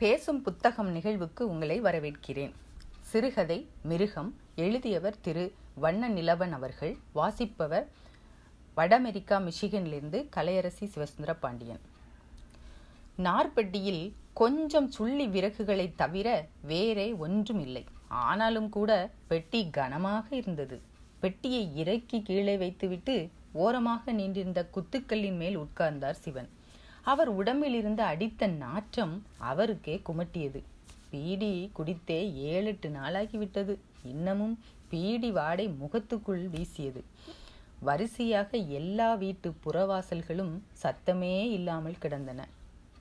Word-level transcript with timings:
பேசும் 0.00 0.42
புத்தகம் 0.42 0.88
நிகழ்வுக்கு 0.88 1.48
உங்களை 1.48 1.82
வரவேற்கிறேன். 1.82 2.50
சிறுகதை 3.00 3.66
மிருகம் 3.82 4.34
எழுதியவர் 4.54 5.20
திரு. 5.20 5.54
வண்ண 5.74 6.08
நிலவன் 6.08 6.50
அவர்கள் 6.50 6.96
வாசிப்பவர் 7.12 7.86
வட 8.74 8.94
அமெரிக்கா 8.94 9.36
மிஷிகனிலிருந்து 9.38 10.18
கலையரசி 10.36 10.84
சிவசுந்தர 10.94 11.36
பாண்டியன். 11.40 11.80
நார்பட்டியில் 13.18 14.12
கொஞ்சம் 14.34 14.88
சுள்ளி 14.88 15.26
விறகுகளை 15.26 15.92
தவிர 15.96 16.46
வேறே 16.62 17.12
ஒன்றும் 17.12 17.60
இல்லை 17.60 17.84
ஆனாலும் 18.08 18.68
கூட 18.68 19.10
பெட்டி 19.28 19.70
கனமாக 19.70 20.36
இருந்தது. 20.36 20.80
பெட்டியை 21.20 21.76
இறக்கி 21.76 22.22
கீழே 22.22 22.56
வைத்துவிட்டு 22.56 23.28
ஓரமாக 23.52 24.12
நின்றிருந்த 24.12 24.68
குத்துக்கல்லின் 24.74 25.36
மேல் 25.36 25.58
உட்கார்ந்தார் 25.58 26.22
சிவன். 26.24 26.48
அவர் 27.10 27.28
உடம்பில் 27.28 27.98
அடித்த 27.98 28.46
நாற்றம் 28.46 29.22
அவருக்கே 29.50 30.02
குமட்டியது. 30.08 30.60
பீடி 31.10 31.70
குடித்தே 31.78 32.18
ஏழு 32.34 32.66
எட்டு 32.66 32.88
நாளாகிவிட்டது. 32.88 33.74
இன்னமும் 34.04 34.58
பீடி 34.88 35.30
வாடை 35.30 35.66
முகத்துக்குள் 35.68 36.44
வீசியது. 36.50 37.04
வரிசையாக 37.80 38.56
எல்லா 38.56 39.14
வீட்டு 39.14 39.54
புறவாசல்களும் 39.64 40.54
சத்தமே 40.82 41.36
இல்லாமல் 41.50 41.98
கிடந்தன. 41.98 42.48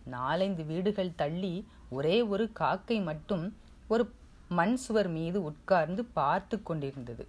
நாலைந்து 0.05 0.63
வீடுகள் 0.65 1.15
தள்ளி 1.15 1.65
ஒரே 1.89 2.21
ஒரு 2.33 2.51
காக்கை 2.53 2.99
மட்டும் 3.01 3.45
ஒரு 3.87 4.05
மண் 4.49 4.75
சுவர் 4.75 5.09
மீது 5.09 5.43
உட்கார்ந்து 5.43 6.03
பார்த்து 6.19 6.63
கொண்டிருந்தது. 6.63 7.27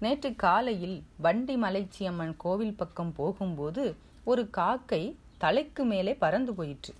நேற்று 0.00 0.30
காலையில் 0.36 1.02
வண்டி 1.16 1.56
மலைச்சியம்மன் 1.56 2.34
கோவில் 2.36 2.76
பக்கம் 2.76 3.12
போகும்போது 3.12 3.84
ஒரு 4.24 4.50
காக்கை 4.50 5.16
தலைக்கு 5.44 5.82
மேலே 5.92 6.12
பறந்து 6.24 6.52
போயிற்று. 6.58 6.92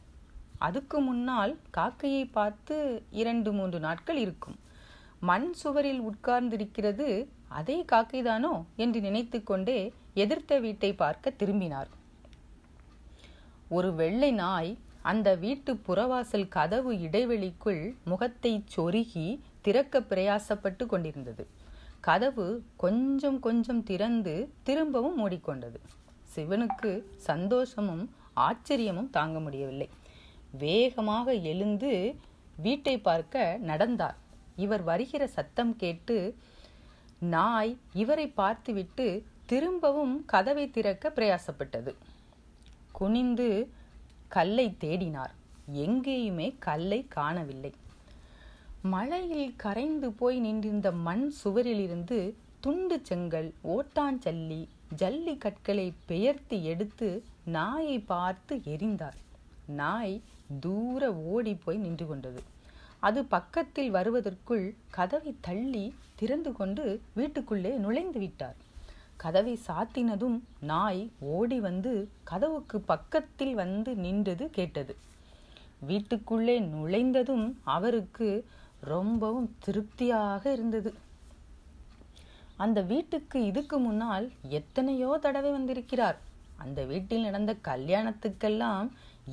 அதுக்கு 0.67 0.99
முன்னால் 1.01 1.53
காக்கையை 1.77 2.25
பார்த்து 2.37 2.77
இரண்டு 3.21 3.51
மூன்று 3.53 3.79
நாட்கள் 3.87 4.21
இருக்கும். 4.25 4.57
மண் 5.29 5.49
சுவரில் 5.61 6.03
உட்கார்ந்திருக்கிறது 6.11 7.09
அதே 7.59 7.77
காக்கைதானோ 7.93 8.55
என்று 8.83 8.99
நினைத்து 9.01 9.39
கொண்டே 9.43 9.81
எதிர்த்த 10.23 10.59
வீட்டை 10.65 10.91
பார்க்க 11.03 11.37
திரும்பினார். 11.41 11.91
ஒரு 13.77 13.91
வெள்ளை 14.01 14.31
நாய் 14.41 14.73
அந்த 15.11 15.29
வீட்டு 15.45 15.73
புறவாசல் 15.87 16.49
கதவு 16.57 16.91
இடைவெளிக்குள் 17.07 17.83
முகத்தை 18.11 18.53
சொருகி 18.75 19.27
திறக்க 19.67 20.01
பிரயாசப்பட்டு 20.11 20.87
கொண்டிருந்தது. 20.87 21.45
கதவு 22.09 22.47
கொஞ்சம் 22.85 23.39
கொஞ்சம் 23.47 23.83
திறந்து 23.91 24.35
திரும்பவும் 24.69 25.19
மூடிக்கொண்டது. 25.21 25.79
சிவனுக்கு 26.35 26.91
சந்தோஷமும் 27.31 28.05
ஆச்சரியமும் 28.37 29.11
தாங்க 29.11 29.41
முடியவில்லை. 29.41 29.89
வேகமாக 30.59 31.35
எழுந்து 31.35 32.15
வீட்டை 32.57 32.99
பார்க்க 32.99 33.59
நடந்தார். 33.61 34.17
இவர் 34.57 34.83
வருகிற 34.83 35.27
சத்தம் 35.27 35.77
கேட்டு 35.77 36.37
நாய் 37.19 37.77
இவரை 37.93 38.27
பார்த்துவிட்டு 38.29 39.25
திரும்பவும் 39.47 40.25
கதவை 40.25 40.71
திறக்க 40.71 41.13
பிரயாசப்பட்டது. 41.17 41.95
குனிந்து 42.93 43.69
கல்லை 44.29 44.77
தேடினார். 44.81 45.33
எங்கேயுமே 45.75 46.55
கல்லை 46.59 47.07
காணவில்லை. 47.09 47.73
மழையில் 48.83 49.57
கரைந்து 49.57 50.13
போய் 50.13 50.39
நின்றிருந்த 50.39 50.93
மண் 50.93 51.33
சுவரிலிருந்து 51.45 52.35
துண்டு 52.61 53.01
செங்கல் 53.03 53.55
ஓட்டாஞ்சல்லி 53.65 54.69
ஜல்லி 54.97 55.39
கற்களை 55.39 55.93
பெயர்த்து 56.07 56.65
எடுத்து 56.65 57.09
நாயை 57.45 57.99
பார்த்து 57.99 58.57
எரிந்தார். 58.57 59.19
நாய் 59.67 60.21
தூர 60.61 61.13
ஓடி 61.13 61.55
போய் 61.55 61.77
நின்று 61.77 62.07
கொண்டது. 62.07 62.43
அது 63.01 63.25
பக்கத்தில் 63.25 63.91
வருவதற்குள் 63.91 64.75
கதவை 64.91 65.35
தள்ளி 65.41 65.95
திறந்து 66.15 66.53
கொண்டு 66.53 67.01
வீட்டுக்குள்ளே 67.15 67.73
நுழைந்து 67.77 68.19
விட்டார். 68.19 68.57
கதவை 69.17 69.59
சாத்தினதும் 69.67 70.39
நாய் 70.61 71.11
ஓடி 71.21 71.61
வந்து 71.61 72.09
கதவுக்கு 72.25 72.81
பக்கத்தில் 72.81 73.55
வந்து 73.55 73.95
நின்றது 73.95 74.51
கேட்டது. 74.51 74.97
வீட்டுக்குள்ளே 75.81 76.61
நுழைந்ததும் 76.61 77.47
அவருக்கு 77.63 78.29
ரொம்பவும் 78.81 79.57
திருப்தியாக 79.59 80.53
இருந்தது. 80.53 80.95
அந்த 82.63 82.81
வீட்டுக்கு 82.81 83.39
இதுக்கு 83.45 83.77
முன்னால் 83.79 84.27
எத்தனையோ 84.49 85.19
தடவை 85.21 85.51
வந்திருக்கிறார். 85.51 86.19
அந்த 86.57 86.81
வீட்டில் 86.85 87.23
நடந்த 87.23 87.53
கல்யாணத்துக்கெல்லாம் 87.65 88.89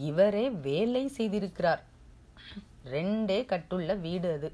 இவரே 0.08 0.46
வேலை 0.50 1.04
செய்திருக்கிறார். 1.18 1.82
ரெண்டே 2.86 3.40
கட்டுள்ள 3.46 4.00
வீடு 4.00 4.30
அது. 4.32 4.50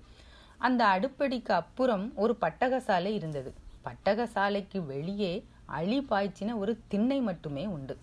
அந்த 0.57 0.81
அடுப்படிக்கு 0.85 1.51
அப்புறம் 1.61 2.05
ஒரு 2.15 2.33
பட்டகசாலை 2.41 3.11
இருந்தது. 3.13 3.53
பட்டகசாலைக்கு 3.85 4.85
வெளியே 4.85 5.33
அழி 5.65 5.99
பாய்ச்சின 6.09 6.57
ஒரு 6.57 6.73
திண்ணை 6.87 7.19
மட்டுமே 7.19 7.65
உண்டு. 7.65 7.97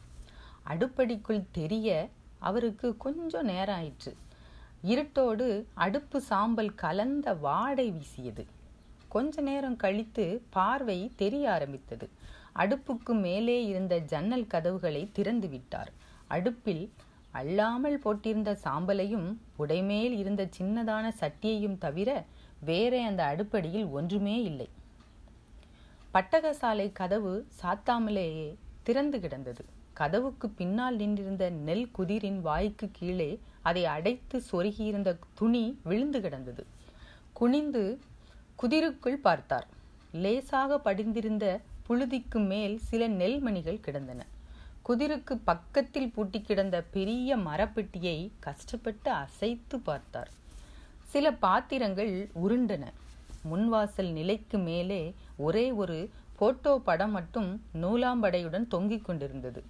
அடுப்படிக்குள் 0.68 1.44
தெரிய 1.52 2.08
அவருக்கு 2.38 2.96
கொஞ்சம் 2.96 3.44
நேரம் 3.44 3.76
ஆயிற்று. 3.76 4.12
இருட்டோடு 4.84 5.46
அடுப்பு 5.74 6.20
சாம்பல் 6.20 6.74
கலந்த 6.74 7.34
வாடை 7.34 7.90
வீசியது. 7.90 8.44
கொஞ்ச 9.14 9.42
நேரம் 9.48 9.78
கழித்து 9.84 10.24
பார்வை 10.56 10.98
தெரிய 11.22 11.44
ஆரம்பித்தது. 11.54 12.06
அடுப்புக்கு 12.62 13.12
மேலே 13.26 13.56
இருந்த 13.70 13.94
ஜன்னல் 14.12 14.50
கதவுகளை 14.52 15.02
திறந்து 15.12 15.48
விட்டார். 15.48 15.90
அடுப்பில் 16.34 16.84
அல்லாமல் 17.40 17.98
போட்டிருந்த 18.04 18.50
சாம்பலையும் 18.64 19.28
உடைமேல் 19.58 20.14
இருந்த 20.22 20.42
சின்னதான 20.56 21.06
சட்டியையும் 21.20 21.78
தவிர 21.84 22.10
வேற 22.70 22.92
அந்த 23.10 23.22
அடுப்படியில் 23.32 23.88
ஒன்றுமே 23.98 24.36
இல்லை. 24.50 24.68
பட்டகசாலை 26.14 26.86
கதவு 27.00 27.34
சாத்தாமலேயே 27.60 28.48
திறந்து 28.86 29.18
கிடந்தது. 29.20 29.62
கதவுக்கு 30.00 30.46
பின்னால் 30.58 30.96
நின்றிருந்த 31.00 31.44
நெல் 31.66 31.88
குதிரின் 31.98 32.40
வாய்க்கு 32.40 32.86
கீழே 32.92 33.30
அதை 33.68 33.82
அடைத்து 33.96 34.36
சொருகியிருந்த 34.50 35.10
துணி 35.40 35.64
விழுந்து 35.88 36.20
கிடந்தது. 36.20 36.62
குனிந்து 37.40 37.84
குதிருக்குள் 38.62 39.16
பார்த்தார். 39.16 39.66
லேசாக 40.12 40.78
படிந்திருந்த 40.78 41.60
புழுதிக்கு 41.86 42.46
மேல் 42.46 42.78
சில 42.78 43.08
நெல்மணிகள் 43.08 43.80
கிடந்தன. 43.80 44.26
குதிருக்கு 44.88 45.34
பக்கத்தில் 45.44 46.10
பூட்டி 46.10 46.40
கிடந்த 46.40 46.82
பெரிய 46.90 47.36
மரப்பெட்டியை 47.36 48.30
கஷ்டப்பட்டு 48.38 49.10
அசைத்து 49.10 49.78
பார்த்தார். 49.78 50.30
சில 51.02 51.32
பாத்திரங்கள் 51.32 52.30
உருண்டன. 52.42 52.84
முன்வாசல் 53.52 54.12
நிலைக்கு 54.12 54.58
மேலே 54.58 55.14
ஒரே 55.36 55.72
ஒரு 55.72 56.10
போட்டோ 56.36 56.78
படம் 56.78 57.10
மட்டும் 57.10 57.62
நூலாம்படையுடன் 57.82 58.66
தொங்கிக் 58.66 59.04
கொண்டிருந்தது. 59.04 59.62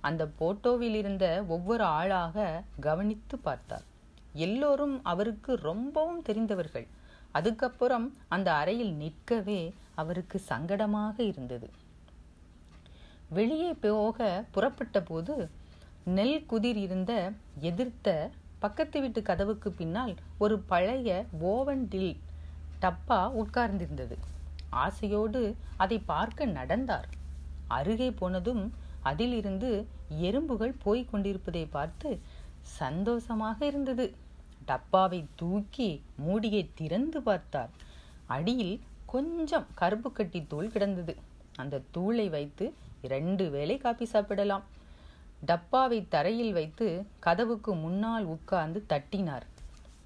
அந்த 0.00 0.28
போட்டோவில் 0.40 0.98
இருந்த 1.02 1.44
ஒவ்வொரு 1.48 1.84
ஆளாக 1.84 2.62
கவனித்து 2.80 3.38
பார்த்தார். 3.38 3.86
எல்லோரும் 4.32 5.00
அவருக்கு 5.02 5.54
ரொம்பவும் 5.70 6.22
தெரிந்தவர்கள். 6.22 6.86
அதுக்கப்புறம் 7.36 8.06
அந்த 8.34 8.48
அறையில் 8.60 8.92
நிற்கவே 9.02 9.60
அவருக்கு 10.00 10.38
சங்கடமாக 10.50 11.16
இருந்தது. 11.30 11.68
வெளியே 13.36 13.70
போக 13.84 14.26
புறப்பட்ட 14.54 14.98
போது 15.10 15.34
நெல் 16.16 16.38
குதிர் 16.50 16.80
இருந்த 16.86 17.12
எதிர்த்த 17.68 18.08
பக்கத்து 18.64 18.98
வீட்டு 19.00 19.20
கதவுக்கு 19.22 19.68
பின்னால் 19.72 20.14
ஒரு 20.44 20.56
பழைய 20.70 21.08
ஓவன் 21.52 21.84
டில் 21.92 22.14
டப்பா 22.82 23.20
உட்கார்ந்திருந்தது. 23.42 24.16
ஆசையோடு 24.84 25.42
அதை 25.82 25.98
பார்க்க 26.12 26.46
நடந்தார். 26.58 27.08
அருகே 27.76 28.08
போனதும் 28.20 28.64
அதிலிருந்து 29.10 29.70
எறும்புகள் 30.28 30.74
போய்க் 30.84 31.10
கொண்டிருப்பதை 31.10 31.64
பார்த்து 31.76 32.10
சந்தோஷமாக 32.80 33.58
இருந்தது. 33.70 34.06
டப்பாவை 34.66 35.24
தூக்கி 35.36 36.02
மூடியை 36.16 36.70
திறந்து 36.74 37.22
பார்த்தார். 37.22 37.70
அடியில் 38.26 38.80
கொஞ்சம் 39.06 39.66
கருப்பு 39.74 40.12
கட்டி 40.12 40.40
தூள் 40.48 40.70
கிடந்தது. 40.70 41.16
அந்த 41.56 41.82
தூளை 41.94 42.30
வைத்து 42.30 42.74
இரண்டு 43.02 43.50
வேளை 43.50 43.78
காப்பி 43.78 44.04
சாப்பிடலாம். 44.04 44.64
டப்பாவை 45.44 45.98
தரையில் 46.08 46.52
வைத்து 46.52 46.86
கதவுக்கு 47.20 47.74
முன்னால் 47.74 48.24
உட்கார்ந்து 48.24 48.84
தட்டினார். 48.88 49.46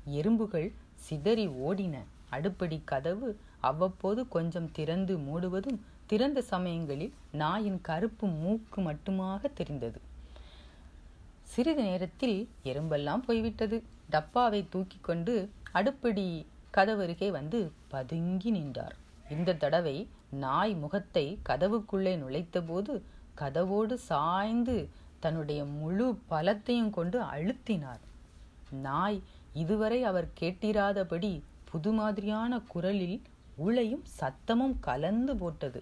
எறும்புகள் 0.04 0.72
சிதறி 0.94 1.46
ஓடின. 1.48 1.96
அடுப்படி 2.30 2.82
கதவு 2.84 3.28
அவ்வப்போது 3.60 4.28
கொஞ்சம் 4.28 4.70
திறந்து 4.72 5.14
மூடுவதும் 5.18 5.78
திறந்த 6.06 6.42
சமயங்களில் 6.42 7.12
நாயின் 7.32 7.80
கருப்பு 7.80 8.26
மூக்கு 8.26 8.80
மட்டுமாக 8.82 9.52
தெரிந்தது. 9.54 10.00
சிறிது 11.52 11.82
நேரத்தில் 11.82 12.38
எறும்பெல்லாம் 12.64 13.22
போய்விட்டது. 13.26 13.76
டப்பாவை 14.10 14.60
தூக்கி 14.72 14.98
கொண்டு 15.00 15.34
அடுப்படி 15.78 16.26
கதவருகே 16.76 17.28
வந்து 17.38 17.58
பதுங்கி 17.92 18.50
நின்றார். 18.50 18.96
இந்த 19.30 19.56
தடவை 19.62 19.96
நாய் 20.44 20.74
முகத்தை 20.74 21.24
கதவுக்குள்ளே 21.48 22.12
நுழைத்தபோது 22.22 22.94
கதவோடு 23.40 23.94
சாய்ந்து 24.10 24.76
தன்னுடைய 25.24 25.60
முழு 25.78 26.06
பலத்தையும் 26.30 26.90
கொண்டு 26.90 27.18
அழுத்தினார். 27.34 28.02
நாய் 28.88 29.18
இதுவரை 29.62 30.00
அவர் 30.10 30.28
கேட்டிராதபடி 30.40 31.32
புது 31.70 31.90
மாதிரியான 31.92 32.58
குரலில் 32.72 33.18
உளையும் 33.66 34.04
சத்தமும் 34.20 34.76
கலந்து 34.80 35.34
போட்டது. 35.36 35.80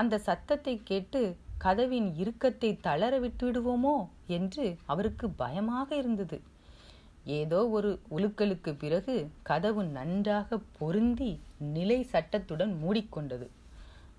அந்த 0.00 0.14
சத்தத்தை 0.28 0.74
கேட்டு 0.90 1.22
கதவின் 1.64 2.08
இறுக்கத்தை 2.22 2.70
தளர 2.80 3.14
விட்டு 3.18 3.44
விடுவோமோ 3.46 3.96
என்று 4.36 4.64
அவருக்கு 4.92 5.26
பயமாக 5.42 5.88
இருந்தது. 5.96 6.38
ஏதோ 7.38 7.60
ஒரு 7.68 7.90
உலுக்கலுக்கு 8.16 8.70
பிறகு 8.74 9.14
கதவு 9.42 9.82
நன்றாக 9.96 10.58
பொருந்தி 10.78 11.30
நிலை 11.74 11.98
சட்டத்துடன் 12.12 12.72
மூடிக்கொண்டது. 12.82 13.46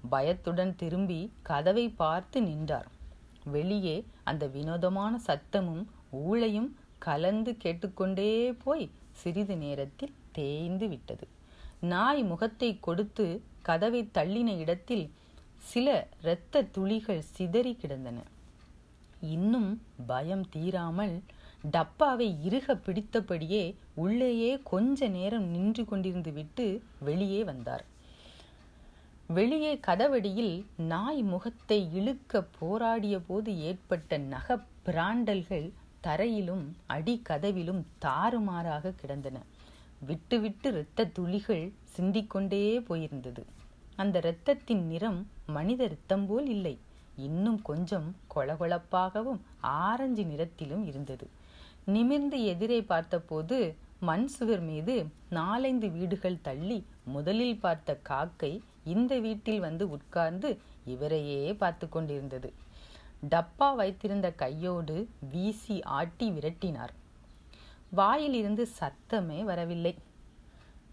பயத்துடன் 0.09 0.73
திரும்பி 0.75 1.19
கதவை 1.41 1.85
பார்த்து 2.01 2.37
நின்றார். 2.41 2.89
வெளியே 3.55 3.97
அந்த 4.23 4.43
வினோதமான 4.55 5.13
சத்தமும் 5.27 5.83
ஊளையும் 6.27 6.69
கலந்து 6.99 7.51
கேட்டுக்கொண்டே 7.57 8.31
போய் 8.63 8.85
சிறிது 9.11 9.55
நேரத்தில் 9.57 10.17
தேய்ந்து 10.31 10.87
விட்டது. 10.87 11.25
நாய் 11.91 12.21
முகத்தை 12.23 12.69
கொடுத்து 12.79 13.25
கதவை 13.61 14.01
தள்ளின 14.17 14.49
இடத்தில் 14.57 15.05
சில 15.69 15.87
இரத்த 16.21 16.63
துளிகள் 16.75 17.21
சிதறி 17.21 17.73
கிடந்தன. 17.73 18.17
இன்னும் 19.35 19.81
பயம் 20.07 20.45
தீராமல் 20.49 21.15
டப்பாவை 21.71 22.27
இறுக 22.43 22.75
பிடித்தபடியே 22.75 23.63
உள்ளேயே 23.93 24.51
கொஞ்ச 24.63 25.07
நேரம் 25.07 25.47
நின்று 25.47 25.83
கொண்டிருந்து 25.83 26.33
விட்டு 26.33 26.65
வெளியே 26.99 27.43
வந்தார். 27.43 27.85
வெளியே 29.27 29.73
கதவடியில் 29.87 30.65
நாய் 30.91 31.21
முகத்தை 31.23 31.79
இழுக்க 31.93 32.41
போராடிய 32.59 33.19
போது 33.19 33.51
ஏற்பட்ட 33.59 34.17
நக 34.17 34.57
பிராண்டல்கள் 34.85 35.67
தரையிலும் 36.01 36.65
அடி 36.85 37.15
கதவிலும் 37.23 37.81
தாறுமாறாக 38.05 38.93
கிடந்தன. 39.01 39.37
விட்டுவிட்டு 39.99 40.69
இரத்த 40.71 41.05
துளிகள் 41.05 41.65
சிந்திக்கொண்டே 41.83 42.63
போயிருந்தது. 42.79 43.43
அந்த 43.95 44.19
இரத்தத்தின் 44.19 44.83
நிறம் 44.85 45.27
மனித 45.45 45.83
இரத்தம் 45.83 46.25
போல் 46.25 46.47
இல்லை. 46.47 46.79
இன்னும் 47.15 47.61
கொஞ்சம் 47.61 48.15
கொளகொளப்பாகவும் 48.35 49.39
ஆரஞ்சு 49.61 50.23
நிறத்திலும் 50.23 50.85
இருந்தது. 50.85 51.29
நிமிர்ந்து 51.85 52.43
எதிரே 52.43 52.81
பார்த்தபோது 52.81 53.75
மண் 53.99 54.27
சுவர் 54.27 54.59
மீது 54.59 55.05
நாலைந்து 55.29 55.89
வீடுகள் 55.89 56.41
தள்ளி 56.41 56.85
முதலில் 57.03 57.59
பார்த்த 57.59 57.99
காக்கை 58.03 58.61
இந்த 58.83 59.19
வீட்டில் 59.19 59.59
வந்து 59.59 59.89
உட்கார்ந்து 59.89 60.59
இவரையே 60.85 61.53
பார்த்து 61.53 61.89
கொண்டிருந்தது. 61.89 62.53
டப்பா 63.29 63.75
வைத்திருந்த 63.75 64.31
கையோடு 64.31 65.07
வீசி 65.31 65.83
ஆட்டி 65.83 66.29
விரட்டினார். 66.29 66.89
வாயிலிருந்து 67.89 68.67
சத்தமே 68.79 69.43
வரவில்லை. 69.43 69.95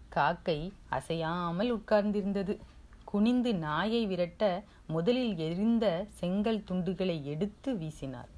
காக்கை 0.09 0.73
அசையாமல் 0.89 1.77
உட்கார்ந்திருந்தது. 1.77 2.59
குனிந்து 3.11 3.51
நாயை 3.55 4.01
விரட்ட 4.05 4.43
முதலில் 4.87 5.33
எரிந்த 5.37 5.85
செங்கல் 6.19 6.65
துண்டுகளை 6.67 7.15
எடுத்து 7.23 7.69
வீசினார். 7.73 8.29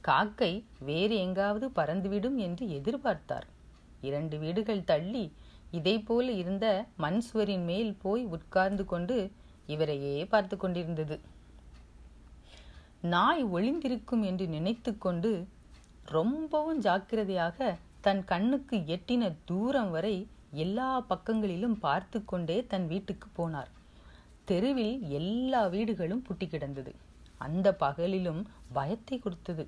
காக்கை 0.00 0.52
வேறு 0.78 1.16
எங்காவது 1.16 1.66
பறந்துவிடும் 1.68 2.36
என்று 2.36 2.64
எதிர்பார்த்தார். 2.78 3.46
இரண்டு 4.00 4.36
வீடுகள் 4.38 4.82
தள்ளி 4.84 5.24
இதை 5.70 5.96
போல 5.98 6.26
இருந்த 6.32 6.66
மண் 6.96 7.20
சுவரின் 7.20 7.64
மேல் 7.64 7.92
போய் 8.02 8.24
உட்கார்ந்து 8.24 8.84
கொண்டு 8.84 9.16
இவரையே 9.66 10.16
பார்த்து 10.26 10.56
கொண்டிருந்தது. 10.56 11.16
நாய் 13.14 13.44
ஒளிந்திருக்கும் 13.56 14.22
என்று 14.22 14.46
நினைத்து 14.46 14.92
கொண்டு 14.98 15.32
ரொம்பவும் 16.16 16.80
ஜாக்கிரதையாக 16.80 17.76
தன் 18.00 18.24
கண்ணுக்கு 18.24 18.76
எட்டின 18.94 19.32
தூரம் 19.44 19.90
வரை 19.90 20.16
எல்லா 20.64 20.90
பக்கங்களிலும் 21.00 21.78
பார்த்து 21.86 22.18
கொண்டே 22.24 22.58
தன் 22.66 22.86
வீட்டுக்கு 22.86 23.28
போனார். 23.38 23.70
தெருவில் 24.50 24.96
எல்லா 25.18 25.62
வீடுகளும் 25.66 26.24
புட்டி 26.28 26.46
கிடந்தது. 26.48 26.92
அந்த 27.38 27.76
பகலிலும் 27.80 28.42
பயத்தை 28.72 29.16
கொடுத்தது. 29.18 29.64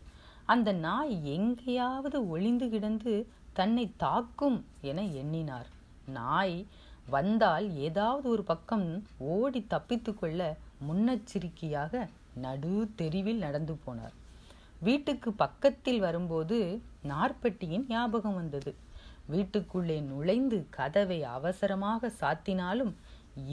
அந்த 0.52 0.72
நாய் 0.86 1.14
எங்கேயாவது 1.36 2.18
ஒளிந்து 2.28 2.66
கிடந்து 2.68 3.14
தன்னை 3.52 3.84
தாக்கும் 3.96 4.58
என 4.80 5.02
எண்ணினார். 5.20 5.68
நாய் 6.18 6.56
வந்தால் 7.06 7.66
ஏதாவது 7.88 8.26
ஒரு 8.28 8.42
பக்கம் 8.42 8.86
ஓடி 9.34 9.60
தப்பித்து 9.66 10.12
கொள்ள 10.14 10.40
முன்னெச்சரிக்கையாக 10.88 11.92
நடு 12.34 12.74
தெருவில் 12.96 13.44
நடந்து 13.46 13.74
போனார். 13.86 14.16
வீட்டுக்கு 14.80 15.30
பக்கத்தில் 15.32 16.00
வரும்போது 16.00 16.58
நார்பட்டியின் 17.12 17.86
ஞாபகம் 17.88 18.34
வந்தது. 18.34 18.72
வீட்டுக்குள்ளே 19.26 19.96
நுழைந்து 20.10 20.58
கதவை 20.70 21.20
அவசரமாக 21.36 22.10
சாத்தினாலும் 22.20 22.92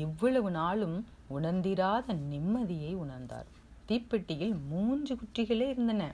இவ்வளவு 0.03 0.49
நாளும் 0.51 0.97
உணர்ந்திராத 1.29 2.13
நிம்மதியை 2.13 2.95
உணர்ந்தார். 2.95 3.45
தீப்பெட்டியில் 3.87 4.55
மூன்று 4.67 5.15
குச்சிகளே 5.15 5.69
இருந்தன. 5.69 6.13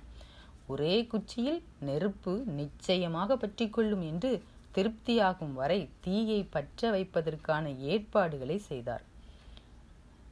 ஒரே 0.67 1.05
குச்சியில் 1.05 1.63
நெருப்பு 1.79 2.43
நிச்சயமாக 2.45 3.37
பற்றி 3.37 3.69
கொள்ளும் 3.69 4.01
என்று 4.01 4.43
திருப்தியாகும் 4.75 5.53
வரை 5.53 5.89
தீயை 6.01 6.43
பற்ற 6.43 6.91
வைப்பதற்கான 6.91 7.77
ஏற்பாடுகளை 7.77 8.57
செய்தார். 8.57 9.03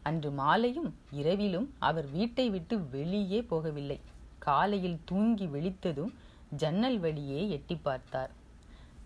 அன்று 0.03 0.31
மாலையும் 0.31 0.95
இரவிலும் 1.11 1.73
அவர் 1.79 2.11
வீட்டை 2.11 2.49
விட்டு 2.49 2.79
வெளியே 2.79 3.41
போகவில்லை. 3.41 3.99
காலையில் 4.39 4.99
தூங்கி 5.05 5.45
விழித்ததும் 5.45 6.13
ஜன்னல் 6.57 6.99
வழியே 6.99 7.49
எட்டி 7.49 7.75
பார்த்தார். 7.75 8.31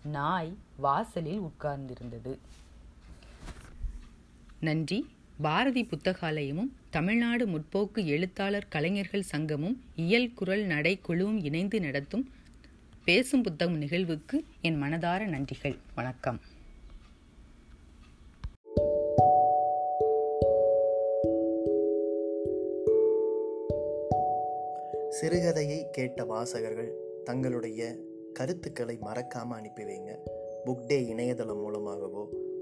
நாய் 0.02 0.56
வாசலில் 0.76 1.40
உட்கார்ந்திருந்தது. 1.40 2.38
நன்றி. 4.60 5.13
பாரதி 5.42 5.88
புத்தகாலயமும் 5.90 6.70
தமிழ்நாடு 6.90 7.46
முற்போக்கு 7.46 8.04
எழுத்தாளர் 8.04 8.68
கலைஞர்கள் 8.68 9.22
சங்கமும் 9.22 9.80
இயல் 9.96 10.32
குரல் 10.34 10.62
நடை 10.62 10.98
குழுவும் 10.98 11.44
இணைந்து 11.44 11.80
நடத்தும் 11.80 12.28
பேசும் 13.04 13.42
புத்தகம் 13.42 13.76
நிகழ்வுக்கு 13.76 14.44
என் 14.60 14.82
மனதார 14.82 15.24
நன்றிகள். 15.26 15.76
வணக்கம். 15.94 16.40
சிறுகதையை 25.22 25.90
கேட்ட 25.90 26.24
வாசகர்கள் 26.24 26.92
தங்களுடைய 27.24 27.96
கருத்துக்களை 28.32 28.96
மறக்காமல் 29.00 29.58
அனுப்பி 29.58 29.82
வைங்க. 29.82 30.16
புக் 30.64 30.86
டே 30.86 31.06
இணையதளம் 31.06 31.60
மூலமாகவோ 31.60 32.28